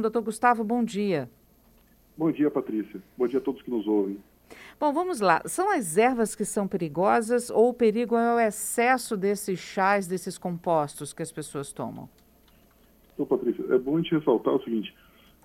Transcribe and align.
Doutor 0.00 0.22
Gustavo, 0.22 0.62
bom 0.62 0.84
dia. 0.84 1.28
Bom 2.16 2.30
dia, 2.30 2.48
Patrícia. 2.48 3.02
Bom 3.16 3.26
dia 3.26 3.40
a 3.40 3.42
todos 3.42 3.60
que 3.62 3.68
nos 3.68 3.84
ouvem. 3.88 4.16
Bom, 4.78 4.92
vamos 4.92 5.18
lá. 5.18 5.42
São 5.44 5.72
as 5.72 5.98
ervas 5.98 6.36
que 6.36 6.44
são 6.44 6.68
perigosas 6.68 7.50
ou 7.50 7.70
o 7.70 7.74
perigo 7.74 8.14
é 8.14 8.36
o 8.36 8.38
excesso 8.38 9.16
desses 9.16 9.58
chás, 9.58 10.06
desses 10.06 10.38
compostos 10.38 11.12
que 11.12 11.20
as 11.20 11.32
pessoas 11.32 11.72
tomam? 11.72 12.08
Então, 13.12 13.26
Patrícia, 13.26 13.64
é 13.74 13.76
bom 13.76 13.96
a 13.96 14.00
gente 14.00 14.14
ressaltar 14.14 14.54
o 14.54 14.62
seguinte, 14.62 14.94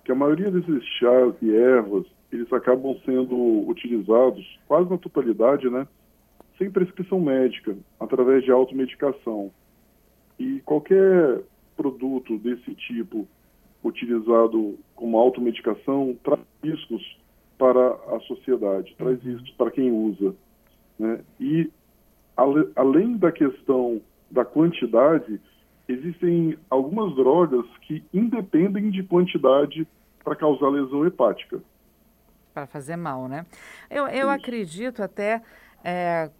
que 0.04 0.12
a 0.12 0.14
maioria 0.14 0.52
desses 0.52 0.84
chás 1.00 1.34
e 1.42 1.52
ervas, 1.52 2.06
eles 2.30 2.52
acabam 2.52 2.96
sendo 3.04 3.68
utilizados 3.68 4.60
quase 4.68 4.88
na 4.88 4.98
totalidade, 4.98 5.68
né, 5.68 5.84
sem 6.56 6.70
prescrição 6.70 7.18
médica, 7.18 7.76
através 7.98 8.44
de 8.44 8.52
automedicação. 8.52 9.50
E 10.38 10.60
qualquer 10.60 11.42
produto 11.76 12.38
desse 12.38 12.72
tipo 12.76 13.26
utilizado 13.84 14.78
como 14.96 15.18
automedicação 15.18 16.16
traz 16.24 16.40
riscos 16.62 17.18
para 17.58 17.94
a 18.16 18.20
sociedade, 18.20 18.94
traz 18.96 19.22
uhum. 19.22 19.32
riscos 19.32 19.50
para 19.52 19.70
quem 19.70 19.92
usa. 19.92 20.34
Né? 20.98 21.20
E, 21.38 21.70
ale, 22.36 22.70
além 22.74 23.16
da 23.16 23.30
questão 23.30 24.00
da 24.30 24.44
quantidade, 24.44 25.40
existem 25.86 26.58
algumas 26.70 27.14
drogas 27.14 27.64
que 27.82 28.02
independem 28.12 28.90
de 28.90 29.02
quantidade 29.02 29.86
para 30.22 30.34
causar 30.34 30.68
lesão 30.68 31.06
hepática. 31.06 31.62
Para 32.54 32.66
fazer 32.66 32.96
mal, 32.96 33.28
né? 33.28 33.44
Eu, 33.90 34.06
eu 34.08 34.30
acredito 34.30 35.02
até 35.02 35.42
é, 35.84 36.30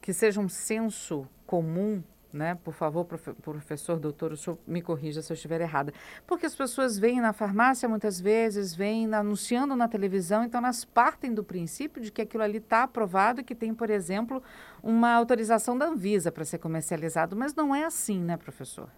que 0.00 0.12
seja 0.12 0.40
um 0.40 0.48
senso 0.48 1.26
comum 1.46 2.02
né? 2.32 2.58
Por 2.64 2.72
favor, 2.72 3.04
profe 3.04 3.32
professor, 3.34 3.98
doutor, 3.98 4.32
o 4.32 4.36
senhor 4.36 4.58
me 4.66 4.80
corrija 4.80 5.20
se 5.20 5.32
eu 5.32 5.34
estiver 5.34 5.60
errada. 5.60 5.92
Porque 6.26 6.46
as 6.46 6.54
pessoas 6.54 6.98
vêm 6.98 7.20
na 7.20 7.32
farmácia 7.32 7.88
muitas 7.88 8.20
vezes, 8.20 8.74
vêm 8.74 9.12
anunciando 9.12 9.76
na 9.76 9.86
televisão, 9.86 10.44
então 10.44 10.60
elas 10.60 10.84
partem 10.84 11.34
do 11.34 11.44
princípio 11.44 12.02
de 12.02 12.10
que 12.10 12.22
aquilo 12.22 12.42
ali 12.42 12.58
está 12.58 12.84
aprovado 12.84 13.40
e 13.40 13.44
que 13.44 13.54
tem, 13.54 13.74
por 13.74 13.90
exemplo, 13.90 14.42
uma 14.82 15.12
autorização 15.12 15.76
da 15.76 15.86
Anvisa 15.86 16.32
para 16.32 16.44
ser 16.44 16.58
comercializado. 16.58 17.36
Mas 17.36 17.54
não 17.54 17.74
é 17.74 17.84
assim, 17.84 18.18
né, 18.18 18.36
professor? 18.36 18.88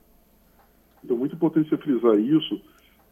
Então, 1.02 1.16
muito 1.16 1.34
importante 1.34 1.68
você 1.68 1.76
frisar 1.76 2.18
isso. 2.18 2.60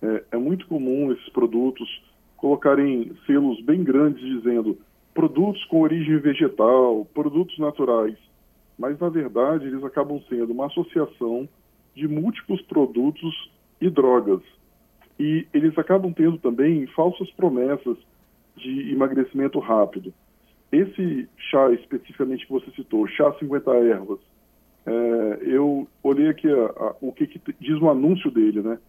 É, 0.00 0.24
é 0.32 0.36
muito 0.36 0.66
comum 0.66 1.12
esses 1.12 1.28
produtos 1.30 1.88
colocarem 2.36 3.12
selos 3.26 3.60
bem 3.62 3.84
grandes 3.84 4.22
dizendo 4.22 4.78
produtos 5.14 5.64
com 5.66 5.82
origem 5.82 6.18
vegetal, 6.18 7.04
produtos 7.12 7.56
naturais 7.58 8.16
mas 8.82 8.98
na 8.98 9.08
verdade 9.08 9.64
eles 9.64 9.84
acabam 9.84 10.20
sendo 10.28 10.52
uma 10.52 10.66
associação 10.66 11.48
de 11.94 12.08
múltiplos 12.08 12.60
produtos 12.62 13.32
e 13.80 13.88
drogas. 13.88 14.40
E 15.20 15.46
eles 15.54 15.78
acabam 15.78 16.12
tendo 16.12 16.36
também 16.38 16.84
falsas 16.88 17.30
promessas 17.30 17.96
de 18.56 18.92
emagrecimento 18.92 19.60
rápido. 19.60 20.12
Esse 20.72 21.28
chá 21.48 21.70
especificamente 21.70 22.44
que 22.44 22.52
você 22.52 22.72
citou, 22.72 23.06
chá 23.06 23.32
50 23.38 23.70
ervas, 23.70 24.18
é, 24.84 25.38
eu 25.42 25.86
olhei 26.02 26.28
aqui 26.28 26.48
a, 26.50 26.64
a, 26.64 26.96
o 27.00 27.12
que, 27.12 27.28
que, 27.28 27.40
diz 27.60 27.80
o 27.80 27.88
anúncio 27.88 28.32
dele, 28.32 28.62
né? 28.62 28.80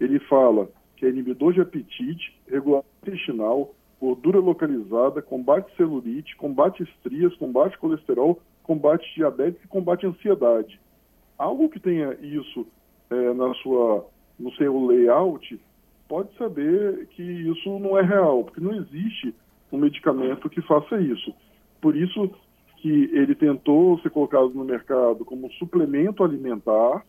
Ele 0.00 0.18
fala 0.20 0.66
que 0.96 1.04
é 1.04 1.10
inibidor 1.10 1.52
de 1.52 1.60
apetite, 1.60 2.40
regulador 2.48 2.86
intestinal, 3.02 3.74
gordura 4.00 4.38
localizada, 4.38 5.20
combate 5.20 5.76
celulite, 5.76 6.36
combate 6.36 6.82
estrias, 6.84 7.34
combate 7.36 7.76
colesterol, 7.76 8.40
combate 8.62 9.04
diabetes 9.14 9.62
e 9.64 9.68
combate 9.68 10.06
ansiedade. 10.06 10.80
Algo 11.38 11.68
que 11.68 11.80
tenha 11.80 12.14
isso 12.22 12.66
é, 13.10 13.34
na 13.34 13.52
sua, 13.54 14.06
no 14.38 14.52
seu 14.52 14.86
layout, 14.86 15.60
pode 16.08 16.34
saber 16.36 17.06
que 17.08 17.22
isso 17.22 17.78
não 17.78 17.98
é 17.98 18.02
real, 18.02 18.44
porque 18.44 18.60
não 18.60 18.74
existe 18.74 19.34
um 19.72 19.78
medicamento 19.78 20.50
que 20.50 20.60
faça 20.62 21.00
isso. 21.00 21.34
Por 21.80 21.96
isso 21.96 22.30
que 22.76 23.10
ele 23.12 23.34
tentou 23.34 23.98
ser 24.00 24.10
colocado 24.10 24.50
no 24.50 24.64
mercado 24.64 25.24
como 25.24 25.50
suplemento 25.52 26.22
alimentar 26.22 27.04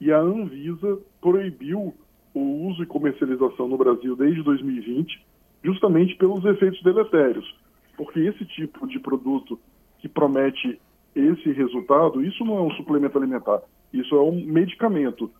e 0.00 0.12
a 0.12 0.18
Anvisa 0.18 0.98
proibiu 1.20 1.94
o 2.34 2.40
uso 2.66 2.82
e 2.82 2.86
comercialização 2.86 3.68
no 3.68 3.76
Brasil 3.76 4.16
desde 4.16 4.42
2020, 4.42 5.24
justamente 5.62 6.16
pelos 6.16 6.44
efeitos 6.44 6.82
deletérios. 6.82 7.56
Porque 7.96 8.20
esse 8.20 8.44
tipo 8.46 8.86
de 8.86 8.98
produto 8.98 9.58
que 10.00 10.08
promete 10.08 10.80
esse 11.14 11.52
resultado, 11.52 12.24
isso 12.24 12.44
não 12.44 12.58
é 12.58 12.62
um 12.62 12.70
suplemento 12.72 13.18
alimentar, 13.18 13.60
isso 13.92 14.14
é 14.14 14.20
um 14.20 14.44
medicamento. 14.44 15.30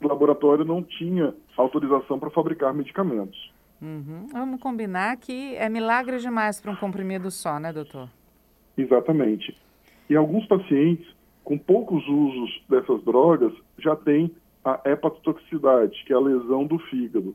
O 0.00 0.06
laboratório 0.06 0.64
não 0.64 0.82
tinha 0.82 1.34
autorização 1.56 2.18
para 2.18 2.30
fabricar 2.30 2.72
medicamentos. 2.72 3.52
Uhum. 3.80 4.26
Vamos 4.32 4.60
combinar 4.60 5.16
que 5.16 5.54
é 5.56 5.68
milagre 5.68 6.18
demais 6.18 6.60
para 6.60 6.72
um 6.72 6.76
comprimido 6.76 7.30
só, 7.30 7.58
né, 7.58 7.72
doutor? 7.72 8.08
Exatamente. 8.76 9.56
E 10.08 10.16
alguns 10.16 10.46
pacientes 10.46 11.06
com 11.44 11.56
poucos 11.56 12.06
usos 12.06 12.62
dessas 12.68 13.02
drogas 13.04 13.52
já 13.78 13.96
têm 13.96 14.30
a 14.64 14.80
hepatotoxicidade, 14.84 16.04
que 16.04 16.12
é 16.12 16.16
a 16.16 16.20
lesão 16.20 16.66
do 16.66 16.78
fígado. 16.78 17.34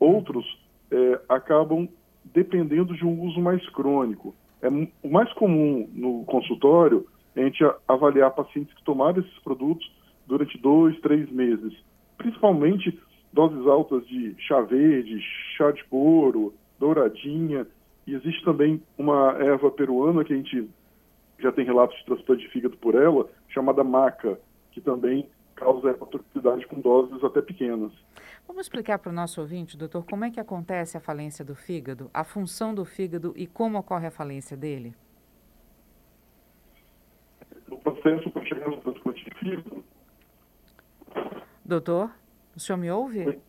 Outros 0.00 0.44
é, 0.90 1.20
acabam 1.28 1.88
dependendo 2.24 2.94
de 2.94 3.04
um 3.04 3.20
uso 3.22 3.40
mais 3.40 3.66
crônico. 3.70 4.34
É, 4.62 4.68
o 4.68 5.10
mais 5.10 5.30
comum 5.34 5.90
no 5.92 6.24
consultório 6.24 7.06
é 7.34 7.42
a 7.42 7.44
gente 7.44 7.64
avaliar 7.88 8.30
pacientes 8.30 8.72
que 8.74 8.84
tomaram 8.84 9.20
esses 9.20 9.38
produtos 9.40 9.90
durante 10.26 10.56
dois, 10.58 10.98
três 11.00 11.30
meses, 11.30 11.74
principalmente 12.16 12.98
doses 13.32 13.66
altas 13.66 14.06
de 14.06 14.34
chá 14.38 14.60
verde, 14.60 15.20
chá 15.56 15.72
de 15.72 15.82
couro, 15.84 16.54
douradinha, 16.78 17.66
e 18.06 18.14
existe 18.14 18.44
também 18.44 18.80
uma 18.96 19.32
erva 19.38 19.70
peruana 19.70 20.24
que 20.24 20.32
a 20.32 20.36
gente 20.36 20.68
já 21.38 21.50
tem 21.50 21.64
relatos 21.64 21.96
de 21.98 22.04
transplante 22.04 22.42
de 22.42 22.48
fígado 22.50 22.76
por 22.76 22.94
ela, 22.94 23.28
chamada 23.48 23.82
maca, 23.82 24.38
que 24.70 24.80
também 24.80 25.26
causa 25.62 25.90
hepatotoxicidade 25.90 26.66
com 26.66 26.80
doses 26.80 27.22
até 27.22 27.40
pequenas. 27.40 27.92
Vamos 28.46 28.66
explicar 28.66 28.98
para 28.98 29.10
o 29.10 29.12
nosso 29.12 29.40
ouvinte, 29.40 29.76
doutor, 29.76 30.04
como 30.04 30.24
é 30.24 30.30
que 30.30 30.40
acontece 30.40 30.96
a 30.96 31.00
falência 31.00 31.44
do 31.44 31.54
fígado, 31.54 32.10
a 32.12 32.24
função 32.24 32.74
do 32.74 32.84
fígado 32.84 33.32
e 33.36 33.46
como 33.46 33.78
ocorre 33.78 34.08
a 34.08 34.10
falência 34.10 34.56
dele? 34.56 34.94
O 37.70 37.76
processo 37.78 38.30
para 38.30 38.44
chegar 38.44 38.68
no 38.68 38.76
transplante 38.78 39.24
de 39.24 39.38
fígado. 39.38 39.84
Doutor, 41.64 42.10
o 42.54 42.60
senhor 42.60 42.78
me 42.78 42.90
ouve? 42.90 43.26
Oi. 43.26 43.40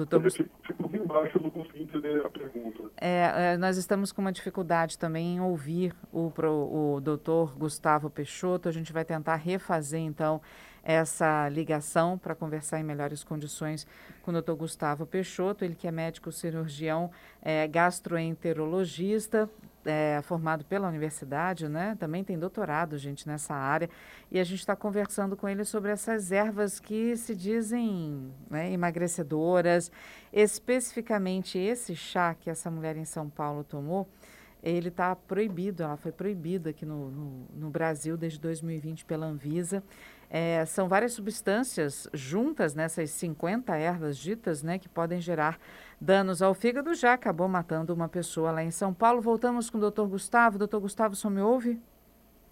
Doutor... 0.00 0.24
Eu 0.24 0.30
fico, 0.30 0.50
fico 0.66 0.88
bem 0.88 1.04
baixo, 1.04 1.36
eu 1.36 1.42
não 1.42 1.50
consegui 1.50 1.82
entender 1.82 2.24
a 2.24 2.30
pergunta. 2.30 2.90
É, 2.96 3.52
é, 3.52 3.56
nós 3.58 3.76
estamos 3.76 4.12
com 4.12 4.22
uma 4.22 4.32
dificuldade 4.32 4.96
também 4.96 5.36
em 5.36 5.40
ouvir 5.40 5.94
o, 6.10 6.30
pro, 6.30 6.50
o 6.50 7.00
doutor 7.00 7.54
Gustavo 7.54 8.08
Peixoto. 8.08 8.66
A 8.66 8.72
gente 8.72 8.92
vai 8.92 9.04
tentar 9.04 9.36
refazer, 9.36 10.00
então, 10.00 10.40
essa 10.82 11.48
ligação 11.50 12.16
para 12.16 12.34
conversar 12.34 12.80
em 12.80 12.82
melhores 12.82 13.22
condições 13.22 13.86
com 14.22 14.30
o 14.30 14.32
doutor 14.32 14.56
Gustavo 14.56 15.04
Peixoto, 15.04 15.64
ele 15.64 15.74
que 15.74 15.86
é 15.86 15.90
médico 15.90 16.32
cirurgião 16.32 17.10
é, 17.42 17.68
gastroenterologista, 17.68 19.50
é, 19.84 20.20
formado 20.22 20.64
pela 20.64 20.88
universidade, 20.88 21.68
né? 21.68 21.96
Também 21.98 22.22
tem 22.22 22.38
doutorado, 22.38 22.98
gente, 22.98 23.26
nessa 23.26 23.54
área. 23.54 23.88
E 24.30 24.38
a 24.38 24.44
gente 24.44 24.60
está 24.60 24.76
conversando 24.76 25.36
com 25.36 25.48
ele 25.48 25.64
sobre 25.64 25.90
essas 25.90 26.32
ervas 26.32 26.78
que 26.78 27.16
se 27.16 27.34
dizem 27.34 28.32
né, 28.48 28.72
emagrecedoras. 28.72 29.90
Especificamente 30.32 31.58
esse 31.58 31.96
chá 31.96 32.34
que 32.34 32.50
essa 32.50 32.70
mulher 32.70 32.96
em 32.96 33.04
São 33.04 33.28
Paulo 33.28 33.64
tomou, 33.64 34.08
ele 34.62 34.88
está 34.88 35.16
proibido, 35.16 35.82
ela 35.82 35.96
foi 35.96 36.12
proibida 36.12 36.70
aqui 36.70 36.84
no, 36.84 37.10
no, 37.10 37.46
no, 37.54 37.70
Brasil 37.70 38.16
desde 38.16 38.38
2020 38.38 39.04
pela 39.06 39.26
Anvisa. 39.26 39.82
É, 40.30 40.64
são 40.64 40.88
várias 40.88 41.12
substâncias 41.12 42.08
juntas 42.14 42.74
nessas 42.74 43.10
50 43.10 43.76
ervas 43.76 44.16
ditas, 44.16 44.62
né, 44.62 44.78
que 44.78 44.88
podem 44.88 45.20
gerar 45.20 45.58
danos 46.00 46.40
ao 46.40 46.54
fígado. 46.54 46.94
Já 46.94 47.14
acabou 47.14 47.48
matando 47.48 47.92
uma 47.92 48.08
pessoa 48.08 48.52
lá 48.52 48.62
em 48.62 48.70
São 48.70 48.94
Paulo. 48.94 49.20
Voltamos 49.20 49.68
com 49.68 49.78
o 49.78 49.80
doutor 49.80 50.06
Gustavo. 50.06 50.56
Doutor 50.56 50.80
Gustavo, 50.80 51.16
só 51.16 51.28
me 51.28 51.40
ouve? 51.40 51.80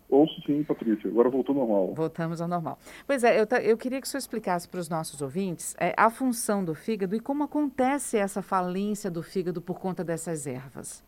Ouço 0.09 0.41
sim, 0.43 0.65
Patrícia. 0.65 1.09
Agora 1.09 1.29
voltou 1.29 1.55
ao 1.55 1.67
normal. 1.67 1.95
Voltamos 1.95 2.41
ao 2.41 2.49
normal. 2.49 2.79
Pois 3.07 3.23
é, 3.23 3.41
eu, 3.41 3.47
eu 3.63 3.77
queria 3.77 4.01
que 4.01 4.07
o 4.07 4.11
senhor 4.11 4.21
explicasse 4.21 4.67
para 4.67 4.81
os 4.81 4.89
nossos 4.89 5.21
ouvintes 5.21 5.77
é, 5.79 5.95
a 5.97 6.11
função 6.11 6.65
do 6.65 6.75
fígado 6.75 7.15
e 7.15 7.21
como 7.21 7.45
acontece 7.45 8.17
essa 8.17 8.41
falência 8.41 9.11
do 9.11 9.23
fígado 9.23 9.61
por 9.61 9.79
conta 9.79 10.03
dessas 10.03 10.47
ervas. 10.47 11.05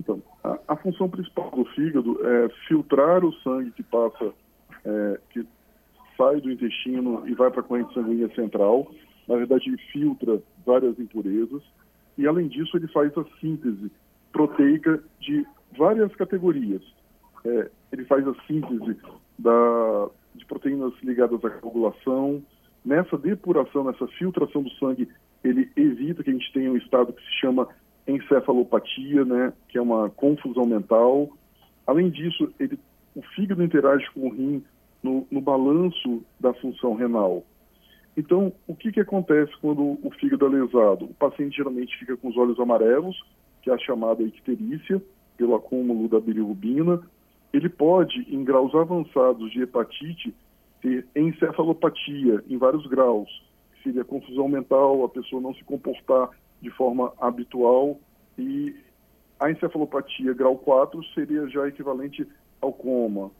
Então, 0.00 0.20
a, 0.42 0.58
a, 0.66 0.76
função 0.76 1.08
principal 1.08 1.50
do 1.52 1.64
fígado 1.66 2.18
é 2.26 2.48
filtrar 2.66 3.24
o 3.24 3.32
sangue 3.34 3.70
que 3.70 3.84
passa, 3.84 4.32
é, 4.84 5.20
que 5.30 5.46
sai 6.16 6.40
do 6.40 6.50
intestino 6.50 7.26
e 7.26 7.34
vai 7.34 7.50
para 7.50 7.60
a 7.60 7.64
corrente 7.64 7.94
sanguínea 7.94 8.28
central. 8.34 8.90
Na 9.28 9.36
verdade, 9.36 9.68
ele 9.68 9.78
filtra 9.92 10.42
várias 10.64 10.98
impurezas 10.98 11.62
e, 12.18 12.26
além 12.26 12.48
disso, 12.48 12.76
ele 12.76 12.88
faz 12.88 13.16
a 13.16 13.24
síntese 13.40 13.90
proteica 14.32 15.02
de 15.20 15.46
várias 15.76 16.14
categorias. 16.14 16.82
É, 17.44 17.70
ele 17.92 18.04
faz 18.04 18.26
a 18.26 18.34
síntese 18.46 18.96
da, 19.38 20.08
de 20.34 20.44
proteínas 20.46 20.92
ligadas 21.02 21.44
à 21.44 21.50
coagulação, 21.50 22.42
nessa 22.84 23.16
depuração, 23.16 23.84
nessa 23.84 24.06
filtração 24.08 24.62
do 24.62 24.70
sangue, 24.72 25.08
ele 25.42 25.70
evita 25.76 26.22
que 26.22 26.30
a 26.30 26.32
gente 26.32 26.52
tenha 26.52 26.70
um 26.70 26.76
estado 26.76 27.12
que 27.12 27.22
se 27.22 27.40
chama 27.40 27.68
encefalopatia, 28.06 29.24
né, 29.24 29.52
que 29.68 29.78
é 29.78 29.82
uma 29.82 30.10
confusão 30.10 30.66
mental. 30.66 31.30
Além 31.86 32.10
disso, 32.10 32.52
ele, 32.58 32.78
o 33.14 33.22
fígado 33.34 33.62
interage 33.62 34.08
com 34.12 34.26
o 34.26 34.30
rim 34.30 34.64
no, 35.02 35.26
no 35.30 35.40
balanço 35.40 36.22
da 36.38 36.52
função 36.54 36.94
renal. 36.94 37.44
Então, 38.16 38.52
o 38.66 38.74
que, 38.74 38.92
que 38.92 39.00
acontece 39.00 39.52
quando 39.60 39.98
o 40.02 40.10
fígado 40.20 40.46
é 40.46 40.48
lesado? 40.48 41.06
O 41.06 41.14
paciente 41.14 41.56
geralmente 41.56 41.98
fica 41.98 42.16
com 42.16 42.28
os 42.28 42.36
olhos 42.36 42.60
amarelos, 42.60 43.16
que 43.62 43.70
é 43.70 43.74
a 43.74 43.78
chamada 43.78 44.22
icterícia, 44.22 45.02
pelo 45.36 45.54
acúmulo 45.54 46.08
da 46.08 46.20
bilirrubina. 46.20 47.00
Ele 47.52 47.68
pode, 47.68 48.26
em 48.28 48.44
graus 48.44 48.74
avançados 48.74 49.50
de 49.50 49.62
hepatite, 49.62 50.34
ter 50.82 51.06
encefalopatia 51.16 52.42
em 52.48 52.58
vários 52.58 52.86
graus, 52.86 53.28
que 53.74 53.84
seria 53.84 54.04
confusão 54.04 54.48
mental, 54.48 55.04
a 55.04 55.08
pessoa 55.08 55.40
não 55.40 55.54
se 55.54 55.64
comportar 55.64 56.30
de 56.60 56.70
forma 56.70 57.12
habitual 57.20 57.98
e 58.38 58.74
a 59.40 59.50
encefalopatia 59.50 60.32
grau 60.34 60.56
4 60.56 61.02
seria 61.14 61.48
já 61.48 61.66
equivalente 61.66 62.26
ao 62.60 62.72
coma. 62.72 63.30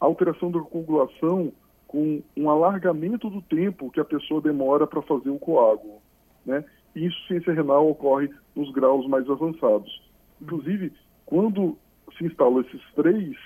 A 0.00 0.06
alteração 0.06 0.50
da 0.50 0.60
coagulação 0.60 1.52
com 1.86 2.22
um 2.36 2.50
alargamento 2.50 3.30
do 3.30 3.40
tempo 3.42 3.90
que 3.90 3.98
a 3.98 4.04
pessoa 4.04 4.40
demora 4.40 4.86
para 4.86 5.02
fazer 5.02 5.30
o 5.30 5.38
coágulo, 5.38 6.02
né? 6.44 6.64
E 6.94 7.06
insuficiência 7.06 7.52
renal 7.52 7.88
ocorre 7.88 8.28
nos 8.54 8.70
graus 8.72 9.08
mais 9.08 9.28
avançados. 9.28 10.02
Inclusive, 10.40 10.92
quando 11.24 11.76
se 12.16 12.24
instalam 12.24 12.60
esses 12.60 12.82
três, 12.94 13.36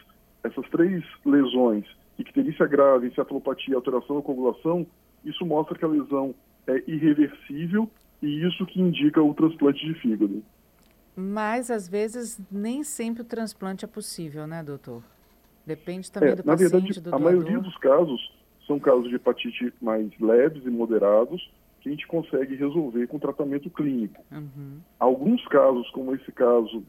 essas 0.43 0.69
três 0.70 1.04
lesões, 1.25 1.84
icterícia 2.19 2.66
grave, 2.66 3.08
encefalopatia, 3.08 3.76
alteração 3.76 4.16
da 4.16 4.22
coagulação, 4.22 4.87
isso 5.25 5.46
mostra 5.46 5.78
que 5.78 5.84
a 5.84 5.88
lesão 5.88 6.34
é 6.66 6.82
irreversível 6.87 7.88
e 8.20 8.46
isso 8.46 8.66
que 8.66 8.81
indica 8.81 9.22
o 9.22 9.34
transplante 9.34 9.84
de 9.84 9.94
fígado. 9.94 10.43
Mas, 11.14 11.70
às 11.70 11.88
vezes, 11.88 12.40
nem 12.50 12.82
sempre 12.82 13.22
o 13.22 13.25
transplante 13.25 13.84
é 13.84 13.88
possível, 13.88 14.46
né, 14.46 14.62
doutor? 14.62 15.02
Depende 15.67 16.11
também 16.11 16.31
é, 16.31 16.37
do 16.37 16.44
na 16.44 16.53
paciente, 16.53 16.73
verdade, 16.73 17.00
do 17.00 17.09
a 17.09 17.19
doador. 17.19 17.20
maioria 17.20 17.59
dos 17.59 17.76
casos 17.79 18.32
são 18.67 18.79
casos 18.79 19.09
de 19.09 19.14
hepatite 19.17 19.73
mais 19.81 20.09
leves 20.20 20.64
e 20.64 20.70
moderados 20.70 21.50
que 21.81 21.88
a 21.88 21.93
gente 21.93 22.06
consegue 22.06 22.55
resolver 22.55 23.06
com 23.09 23.19
tratamento 23.19 23.69
clínico. 23.69 24.25
Uhum. 24.31 24.79
Alguns 25.00 25.44
casos, 25.49 25.88
como 25.91 26.14
esse 26.14 26.31
caso 26.31 26.85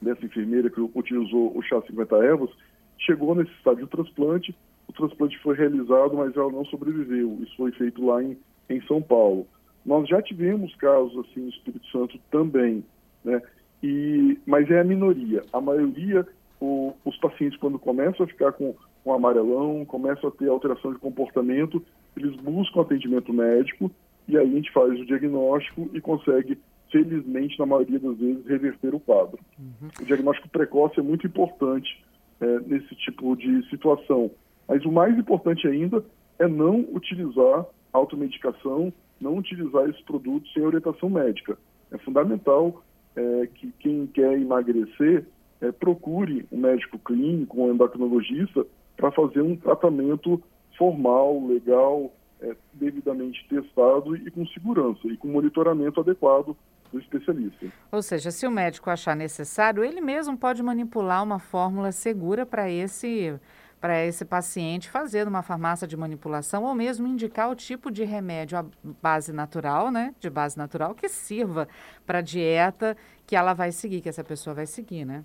dessa 0.00 0.24
enfermeira 0.24 0.70
que 0.70 0.80
utilizou 0.80 1.56
o 1.56 1.62
chá 1.62 1.80
50 1.82 2.16
ervas, 2.16 2.50
chegou 2.98 3.34
nesse 3.34 3.52
estágio 3.52 3.84
de 3.84 3.90
transplante, 3.90 4.56
o 4.88 4.92
transplante 4.92 5.38
foi 5.38 5.54
realizado, 5.54 6.16
mas 6.16 6.34
ela 6.36 6.50
não 6.50 6.64
sobreviveu. 6.64 7.38
Isso 7.42 7.54
foi 7.56 7.72
feito 7.72 8.04
lá 8.04 8.22
em, 8.22 8.38
em 8.70 8.80
São 8.82 9.02
Paulo. 9.02 9.46
Nós 9.84 10.08
já 10.08 10.20
tivemos 10.22 10.74
casos 10.76 11.16
assim 11.26 11.40
no 11.40 11.48
Espírito 11.50 11.86
Santo 11.88 12.18
também, 12.30 12.84
né? 13.24 13.40
E, 13.82 14.38
mas 14.46 14.70
é 14.70 14.80
a 14.80 14.84
minoria. 14.84 15.44
A 15.52 15.60
maioria, 15.60 16.26
o, 16.60 16.94
os 17.04 17.16
pacientes, 17.18 17.58
quando 17.58 17.78
começam 17.78 18.24
a 18.24 18.28
ficar 18.28 18.52
com, 18.52 18.74
com 19.04 19.12
amarelão, 19.12 19.84
começam 19.84 20.28
a 20.28 20.32
ter 20.32 20.48
alteração 20.48 20.92
de 20.92 20.98
comportamento, 20.98 21.82
eles 22.16 22.34
buscam 22.36 22.80
atendimento 22.80 23.32
médico 23.32 23.90
e 24.28 24.36
aí 24.36 24.48
a 24.48 24.54
gente 24.54 24.72
faz 24.72 24.98
o 24.98 25.06
diagnóstico 25.06 25.88
e 25.92 26.00
consegue, 26.00 26.58
felizmente, 26.90 27.58
na 27.58 27.66
maioria 27.66 27.98
das 27.98 28.16
vezes, 28.16 28.46
reverter 28.46 28.94
o 28.94 29.00
quadro. 29.00 29.38
Uhum. 29.58 29.88
O 30.00 30.04
diagnóstico 30.04 30.48
precoce 30.48 30.98
é 30.98 31.02
muito 31.02 31.26
importante 31.26 32.04
é, 32.40 32.60
nesse 32.60 32.94
tipo 32.96 33.36
de 33.36 33.68
situação. 33.68 34.30
Mas 34.66 34.84
o 34.84 34.90
mais 34.90 35.16
importante 35.16 35.66
ainda 35.68 36.04
é 36.38 36.48
não 36.48 36.80
utilizar 36.92 37.66
automedicação, 37.92 38.92
não 39.20 39.36
utilizar 39.36 39.88
esses 39.88 40.02
produtos 40.02 40.52
sem 40.52 40.62
orientação 40.62 41.08
médica. 41.08 41.56
É 41.90 41.98
fundamental 41.98 42.82
é, 43.14 43.48
que 43.54 43.72
quem 43.78 44.06
quer 44.06 44.38
emagrecer 44.38 45.24
é, 45.60 45.72
procure 45.72 46.46
um 46.50 46.58
médico 46.58 46.98
clínico, 46.98 47.62
um 47.62 47.72
endocrinologista, 47.72 48.66
para 48.96 49.10
fazer 49.12 49.42
um 49.42 49.56
tratamento 49.56 50.42
formal, 50.76 51.46
legal, 51.46 52.12
é, 52.40 52.54
devidamente 52.72 53.46
testado 53.48 54.16
e 54.16 54.30
com 54.30 54.46
segurança 54.46 55.06
e 55.08 55.16
com 55.16 55.28
monitoramento 55.28 56.00
adequado 56.00 56.56
do 56.92 56.98
especialista. 56.98 57.66
Ou 57.90 58.02
seja, 58.02 58.30
se 58.30 58.46
o 58.46 58.50
médico 58.50 58.90
achar 58.90 59.16
necessário, 59.16 59.84
ele 59.84 60.00
mesmo 60.00 60.36
pode 60.36 60.62
manipular 60.62 61.22
uma 61.22 61.38
fórmula 61.38 61.92
segura 61.92 62.46
para 62.46 62.70
esse 62.70 63.38
para 63.78 64.04
esse 64.04 64.24
paciente 64.24 64.90
fazer 64.90 65.26
numa 65.26 65.42
farmácia 65.42 65.86
de 65.86 65.96
manipulação 65.98 66.64
ou 66.64 66.74
mesmo 66.74 67.06
indicar 67.06 67.50
o 67.50 67.54
tipo 67.54 67.90
de 67.90 68.04
remédio 68.04 68.58
à 68.58 68.64
base 69.02 69.32
natural, 69.34 69.90
né, 69.90 70.14
de 70.18 70.30
base 70.30 70.56
natural 70.56 70.94
que 70.94 71.08
sirva 71.10 71.68
para 72.06 72.18
a 72.18 72.22
dieta 72.22 72.96
que 73.26 73.36
ela 73.36 73.52
vai 73.52 73.70
seguir, 73.70 74.00
que 74.00 74.08
essa 74.08 74.24
pessoa 74.24 74.54
vai 74.54 74.66
seguir, 74.66 75.04
né? 75.04 75.22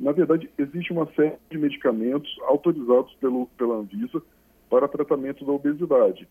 Na 0.00 0.12
verdade, 0.12 0.50
existe 0.56 0.92
uma 0.92 1.06
série 1.14 1.36
de 1.50 1.58
medicamentos 1.58 2.34
autorizados 2.42 3.12
pelo, 3.14 3.46
pela 3.58 3.76
Anvisa 3.76 4.22
para 4.70 4.88
tratamento 4.88 5.44
da 5.44 5.52
obesidade. 5.52 6.26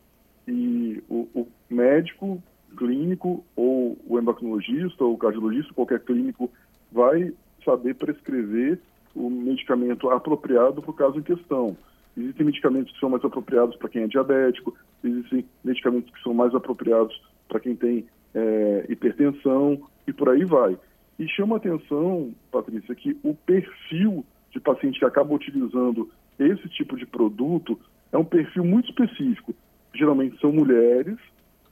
E 0.47 1.03
o, 1.09 1.27
o 1.33 1.47
médico 1.69 2.41
clínico 2.75 3.43
ou 3.55 3.97
o 4.07 4.19
endocrinologista 4.19 5.03
ou 5.03 5.13
o 5.13 5.17
cardiologista, 5.17 5.73
qualquer 5.73 5.99
clínico, 5.99 6.51
vai 6.91 7.31
saber 7.63 7.95
prescrever 7.95 8.79
o 9.15 9.29
medicamento 9.29 10.09
apropriado 10.09 10.81
para 10.81 10.91
o 10.91 10.93
caso 10.93 11.19
em 11.19 11.23
questão. 11.23 11.77
Existem 12.17 12.45
medicamentos 12.45 12.91
que 12.93 12.99
são 12.99 13.09
mais 13.09 13.23
apropriados 13.23 13.75
para 13.77 13.89
quem 13.89 14.03
é 14.03 14.07
diabético, 14.07 14.75
existem 15.03 15.45
medicamentos 15.63 16.11
que 16.13 16.21
são 16.21 16.33
mais 16.33 16.53
apropriados 16.53 17.19
para 17.47 17.59
quem 17.59 17.75
tem 17.75 18.05
é, 18.33 18.85
hipertensão 18.89 19.81
e 20.07 20.13
por 20.13 20.29
aí 20.29 20.43
vai. 20.43 20.77
E 21.19 21.27
chama 21.27 21.57
atenção, 21.57 22.33
Patrícia, 22.51 22.95
que 22.95 23.17
o 23.23 23.33
perfil 23.33 24.25
de 24.51 24.59
paciente 24.59 24.99
que 24.99 25.05
acaba 25.05 25.33
utilizando 25.33 26.09
esse 26.39 26.67
tipo 26.69 26.97
de 26.97 27.05
produto 27.05 27.79
é 28.11 28.17
um 28.17 28.25
perfil 28.25 28.63
muito 28.63 28.89
específico. 28.89 29.53
Geralmente 29.93 30.39
são 30.39 30.51
mulheres, 30.51 31.17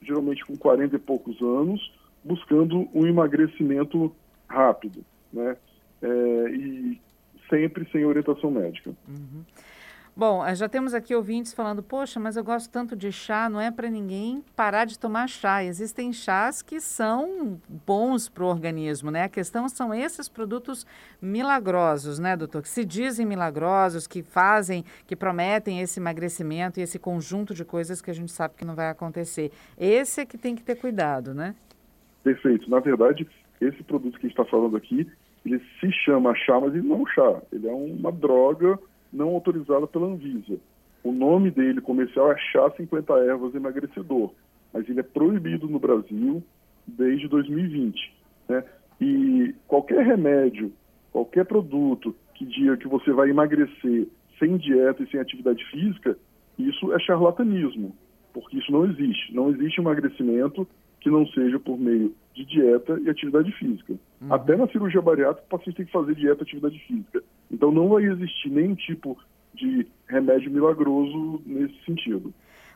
geralmente 0.00 0.44
com 0.44 0.56
40 0.56 0.96
e 0.96 0.98
poucos 0.98 1.40
anos, 1.40 1.92
buscando 2.24 2.88
um 2.94 3.06
emagrecimento 3.06 4.14
rápido, 4.48 5.04
né? 5.32 5.56
É, 6.02 6.50
e 6.50 7.00
sempre 7.48 7.88
sem 7.90 8.04
orientação 8.04 8.50
médica. 8.50 8.90
Uhum. 9.08 9.42
Bom, 10.14 10.44
eh, 10.44 10.54
já 10.54 10.68
temos 10.68 10.92
aqui 10.92 11.14
ouvintes 11.14 11.54
falando, 11.54 11.82
poxa, 11.82 12.20
mas 12.20 12.36
eu 12.36 12.44
gosto 12.44 12.70
tanto 12.70 12.94
de 12.94 13.10
chá, 13.10 13.48
não 13.48 13.58
é 13.58 13.70
para 13.70 13.88
ninguém 13.88 14.44
parar 14.54 14.84
de 14.84 14.98
tomar 14.98 15.26
chá. 15.26 15.64
Existem 15.64 16.12
chás 16.12 16.60
que 16.60 16.80
são 16.80 17.58
bons 17.86 18.28
para 18.28 18.44
o 18.44 18.46
organismo, 18.46 19.10
né? 19.10 19.24
A 19.24 19.28
questão 19.30 19.66
são 19.70 19.94
esses 19.94 20.28
produtos 20.28 20.86
milagrosos, 21.20 22.18
né, 22.18 22.36
doutor? 22.36 22.60
Que 22.60 22.68
se 22.68 22.84
dizem 22.84 23.24
milagrosos, 23.24 24.06
que 24.06 24.22
fazem, 24.22 24.84
que 25.06 25.16
prometem 25.16 25.80
esse 25.80 25.98
emagrecimento 25.98 26.78
e 26.78 26.82
esse 26.82 26.98
conjunto 26.98 27.54
de 27.54 27.64
coisas 27.64 28.02
que 28.02 28.10
a 28.10 28.14
gente 28.14 28.32
sabe 28.32 28.54
que 28.54 28.66
não 28.66 28.74
vai 28.74 28.90
acontecer. 28.90 29.50
Esse 29.78 30.20
é 30.20 30.26
que 30.26 30.36
tem 30.36 30.54
que 30.54 30.62
ter 30.62 30.74
cuidado, 30.74 31.32
né? 31.32 31.54
Perfeito. 32.22 32.68
Na 32.68 32.80
verdade, 32.80 33.26
esse 33.62 33.82
produto 33.82 34.18
que 34.18 34.26
a 34.26 34.28
gente 34.28 34.38
está 34.38 34.44
falando 34.44 34.76
aqui, 34.76 35.10
ele 35.46 35.58
se 35.80 35.90
chama 36.04 36.34
chá, 36.34 36.60
mas 36.60 36.74
ele 36.74 36.86
não 36.86 36.96
é 36.96 36.98
um 36.98 37.06
chá. 37.06 37.42
Ele 37.50 37.66
é 37.66 37.72
uma 37.72 38.12
droga 38.12 38.78
não 39.12 39.28
autorizada 39.28 39.86
pela 39.86 40.06
Anvisa. 40.06 40.58
O 41.04 41.12
nome 41.12 41.50
dele 41.50 41.80
comercial 41.80 42.32
é 42.32 42.36
chá 42.38 42.70
50 42.76 43.12
ervas 43.24 43.54
emagrecedor, 43.54 44.32
mas 44.72 44.88
ele 44.88 45.00
é 45.00 45.02
proibido 45.02 45.68
no 45.68 45.78
Brasil 45.78 46.42
desde 46.86 47.28
2020. 47.28 48.14
Né? 48.48 48.64
E 49.00 49.54
qualquer 49.66 50.04
remédio, 50.04 50.72
qualquer 51.10 51.44
produto 51.44 52.14
que 52.34 52.46
diga 52.46 52.76
que 52.76 52.88
você 52.88 53.12
vai 53.12 53.30
emagrecer 53.30 54.06
sem 54.38 54.56
dieta 54.56 55.02
e 55.02 55.10
sem 55.10 55.20
atividade 55.20 55.64
física, 55.70 56.16
isso 56.58 56.92
é 56.92 56.98
charlatanismo, 57.00 57.96
porque 58.32 58.58
isso 58.58 58.70
não 58.70 58.84
existe. 58.84 59.34
Não 59.34 59.50
existe 59.50 59.80
emagrecimento 59.80 60.66
que 61.00 61.10
não 61.10 61.26
seja 61.28 61.58
por 61.58 61.78
meio 61.78 62.14
de 62.34 62.44
dieta 62.44 62.98
e 63.00 63.10
atividade 63.10 63.50
física. 63.52 63.94
Uhum. 64.20 64.32
Até 64.32 64.56
na 64.56 64.68
cirurgia 64.68 65.02
bariátrica, 65.02 65.46
o 65.46 65.58
paciente 65.58 65.76
tem 65.76 65.86
que 65.86 65.92
fazer 65.92 66.14
dieta 66.14 66.42
e 66.42 66.44
atividade 66.44 66.78
física. 66.86 67.22
Então 67.52 67.70
não 67.70 67.88
vai 67.88 68.04
existir 68.04 68.50
nenhum 68.50 68.74
tipo 68.74 69.18
de 69.54 69.86
remédio 70.08 70.50
milagroso 70.50 71.42
nesse 71.44 71.78
sentido. 71.84 72.32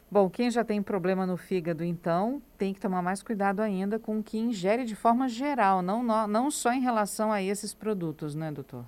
Bom, 0.08 0.30
quem 0.30 0.50
já 0.50 0.62
tem 0.62 0.80
problema 0.80 1.26
no 1.26 1.36
fígado, 1.36 1.82
então, 1.82 2.40
tem 2.56 2.72
que 2.72 2.80
tomar 2.80 3.02
mais 3.02 3.22
cuidado 3.22 3.60
ainda 3.60 3.98
com 3.98 4.18
o 4.18 4.22
que 4.22 4.38
ingere 4.38 4.84
de 4.84 4.94
forma 4.94 5.28
geral, 5.28 5.82
não, 5.82 6.28
não 6.28 6.50
só 6.50 6.72
em 6.72 6.80
relação 6.80 7.32
a 7.32 7.42
esses 7.42 7.74
produtos, 7.74 8.36
né, 8.36 8.52
doutor? 8.52 8.84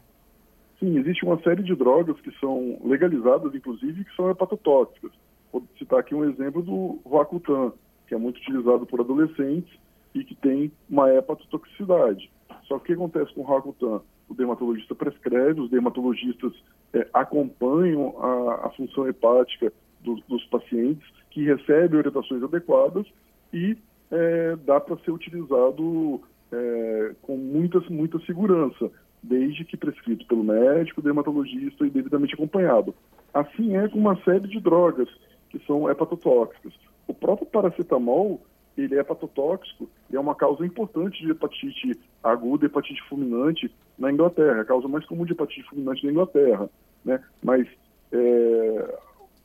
Sim, 0.79 0.97
existe 0.97 1.25
uma 1.25 1.41
série 1.43 1.65
de 1.65 1.75
drogas 1.75 2.21
que 2.21 2.31
são 2.39 2.79
legalizadas, 2.85 3.53
inclusive, 3.53 4.05
que 4.05 4.15
são 4.15 4.31
hepatotóxicas. 4.31 5.11
Vou 5.53 5.65
citar 5.77 5.99
aqui 5.99 6.15
um 6.15 6.25
exemplo 6.25 6.63
do 6.63 7.01
Roacutan, 7.05 7.73
que 8.07 8.15
é 8.15 8.19
muito 8.19 8.37
utilizado 8.37 8.87
por 8.87 9.01
adolescentes 9.01 9.77
e 10.15 10.23
que 10.23 10.37
tem 10.37 10.71
uma 10.89 11.13
hepatotoxicidade. 11.13 12.31
Só 12.69 12.79
que 12.79 12.85
o 12.85 12.87
que 12.87 12.93
acontece 12.93 13.35
com 13.35 13.41
o 13.41 13.45
Rakutan? 13.45 14.01
O 14.29 14.35
dermatologista 14.35 14.95
prescreve, 14.95 15.61
os 15.61 15.71
dermatologistas 15.71 16.53
é, 16.93 17.07
acompanham 17.13 18.15
a, 18.21 18.67
a, 18.67 18.71
função 18.71 19.09
hepática 19.09 19.73
do, 20.01 20.17
dos 20.29 20.45
pacientes, 20.47 21.07
que 21.31 21.45
recebe 21.45 21.97
orientações 21.97 22.43
adequadas 22.43 23.07
e 23.53 23.77
é, 24.11 24.57
dá 24.65 24.81
para 24.81 24.97
ser 24.99 25.11
utilizado 25.11 26.21
é, 26.53 27.15
com 27.23 27.37
muita, 27.37 27.81
muita 27.91 28.19
segurança, 28.21 28.91
desde 29.23 29.65
que 29.65 29.77
prescrito 29.77 30.27
pelo 30.27 30.45
médico, 30.45 31.03
dermatologista 31.03 31.87
e 31.87 31.91
devidamente 31.91 32.35
acompanhado. 32.35 32.95
Assim 33.33 33.77
é 33.77 33.89
com 33.89 33.99
uma 33.99 34.17
série 34.23 34.49
de 34.49 34.61
drogas 34.61 35.09
que 35.51 35.59
são 35.67 35.91
hepatotóxicas. 35.91 36.73
O 37.07 37.15
próprio 37.15 37.47
paracetamol, 37.47 38.41
ele 38.83 38.97
é 38.97 39.01
hepatotóxico 39.01 39.89
e 40.11 40.17
é 40.17 40.21
uma 40.21 40.35
causa 40.35 40.65
importante 40.65 41.23
de 41.23 41.31
hepatite 41.31 41.99
aguda, 42.23 42.67
hepatite 42.67 43.03
fulminante 43.09 43.73
na 43.99 44.13
Inglaterra, 44.13 44.61
a 44.61 44.65
causa 44.65 44.87
mais 44.89 45.05
comum 45.07 45.25
de 45.25 45.33
hepatite 45.33 45.69
fulminante 45.69 46.05
na 46.05 46.13
Inglaterra, 46.13 46.71
né? 47.05 47.23
Mas 47.43 47.67
é, 48.13 48.99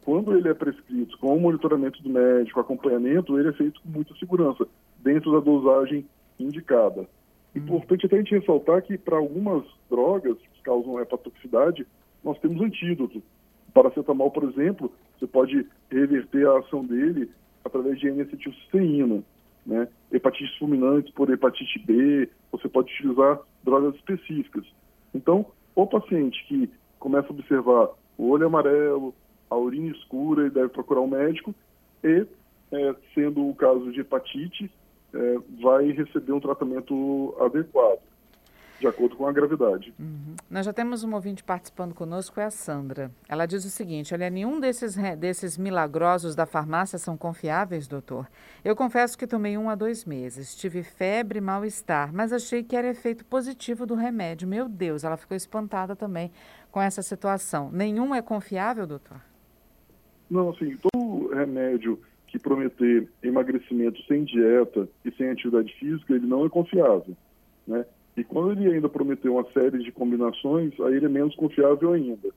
quando 0.03 0.37
ele 0.37 0.49
é 0.49 0.53
prescrito 0.53 1.17
com 1.17 1.35
o 1.35 1.39
monitoramento 1.39 2.01
do 2.03 2.09
médico, 2.09 2.59
acompanhamento, 2.59 3.39
ele 3.39 3.49
é 3.49 3.53
feito 3.53 3.81
com 3.81 3.89
muita 3.89 4.13
segurança, 4.15 4.67
dentro 4.99 5.31
da 5.31 5.39
dosagem 5.39 6.05
indicada. 6.39 7.01
Hum. 7.01 7.59
Importante 7.59 8.05
até 8.05 8.15
a 8.15 8.19
gente 8.19 8.37
ressaltar 8.37 8.81
que 8.81 8.97
para 8.97 9.17
algumas 9.17 9.63
drogas 9.89 10.37
que 10.37 10.61
causam 10.63 10.99
hepatotoxicidade, 10.99 11.87
nós 12.23 12.37
temos 12.39 12.61
antídoto. 12.61 13.21
Paracetamol, 13.73 14.31
por 14.31 14.43
exemplo, 14.43 14.91
você 15.17 15.25
pode 15.25 15.67
reverter 15.89 16.47
a 16.47 16.59
ação 16.59 16.85
dele 16.85 17.29
através 17.63 17.99
de 17.99 18.07
N-acetilcisteína. 18.07 19.23
Né? 19.65 19.87
Hepatites 20.11 20.57
fulminantes 20.57 21.13
por 21.13 21.29
hepatite 21.29 21.79
B, 21.79 22.29
você 22.51 22.67
pode 22.67 22.91
utilizar 22.93 23.39
drogas 23.63 23.95
específicas. 23.95 24.65
Então, 25.13 25.45
o 25.75 25.87
paciente 25.87 26.43
que 26.47 26.69
começa 26.99 27.27
a 27.27 27.31
observar 27.31 27.89
o 28.17 28.29
olho 28.29 28.47
amarelo, 28.47 29.13
a 29.49 29.55
urina 29.55 29.95
escura, 29.95 30.41
ele 30.41 30.49
deve 30.49 30.69
procurar 30.69 31.01
um 31.01 31.07
médico 31.07 31.53
e, 32.03 32.25
é, 32.71 32.95
sendo 33.13 33.47
o 33.47 33.55
caso 33.55 33.91
de 33.91 34.01
hepatite, 34.01 34.69
é, 35.13 35.37
vai 35.61 35.91
receber 35.91 36.33
um 36.33 36.39
tratamento 36.39 37.35
adequado, 37.39 37.99
de 38.83 38.87
acordo 38.87 39.15
com 39.15 39.25
a 39.25 39.31
gravidade. 39.31 39.93
Uhum. 39.97 40.35
Nós 40.49 40.65
já 40.65 40.73
temos 40.73 41.03
uma 41.03 41.15
ouvinte 41.15 41.41
participando 41.41 41.95
conosco, 41.95 42.37
é 42.41 42.43
a 42.43 42.51
Sandra. 42.51 43.09
Ela 43.29 43.45
diz 43.45 43.63
o 43.63 43.69
seguinte: 43.69 44.13
olha, 44.13 44.29
nenhum 44.29 44.59
desses, 44.59 44.97
desses 45.17 45.57
milagrosos 45.57 46.35
da 46.35 46.45
farmácia 46.45 46.99
são 46.99 47.15
confiáveis, 47.15 47.87
doutor. 47.87 48.27
Eu 48.63 48.75
confesso 48.75 49.17
que 49.17 49.25
tomei 49.25 49.57
um 49.57 49.69
a 49.69 49.75
dois 49.75 50.03
meses. 50.03 50.53
Tive 50.53 50.83
febre 50.83 51.37
e 51.37 51.41
mal-estar, 51.41 52.13
mas 52.13 52.33
achei 52.33 52.61
que 52.61 52.75
era 52.75 52.89
efeito 52.89 53.23
positivo 53.23 53.85
do 53.85 53.95
remédio. 53.95 54.47
Meu 54.47 54.67
Deus, 54.67 55.05
ela 55.05 55.15
ficou 55.15 55.37
espantada 55.37 55.95
também 55.95 56.29
com 56.69 56.81
essa 56.81 57.01
situação. 57.01 57.71
Nenhum 57.71 58.13
é 58.13 58.21
confiável, 58.21 58.85
doutor? 58.85 59.21
Não, 60.29 60.49
assim, 60.49 60.75
todo 60.75 61.33
remédio 61.33 62.01
que 62.27 62.37
prometer 62.37 63.07
emagrecimento 63.23 64.01
sem 64.07 64.25
dieta 64.25 64.89
e 65.05 65.11
sem 65.11 65.29
atividade 65.29 65.73
física, 65.79 66.13
ele 66.13 66.25
não 66.25 66.45
é 66.45 66.49
confiável, 66.49 67.15
né? 67.65 67.85
E 68.15 68.23
quando 68.23 68.51
ele 68.51 68.73
ainda 68.73 68.87
prometer 68.87 69.29
uma 69.29 69.43
série 69.51 69.79
de 69.83 69.91
combinações, 69.91 70.79
aí 70.81 70.95
ele 70.95 71.07
é 71.07 71.09
menos 71.09 71.35
confiável 71.35 71.93
ainda. 71.93 72.29